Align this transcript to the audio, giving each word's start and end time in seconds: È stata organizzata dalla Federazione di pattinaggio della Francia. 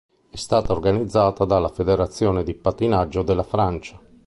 È 0.31 0.35
stata 0.35 0.71
organizzata 0.71 1.45
dalla 1.45 1.69
Federazione 1.69 2.41
di 2.41 2.55
pattinaggio 2.55 3.21
della 3.21 3.43
Francia. 3.43 4.01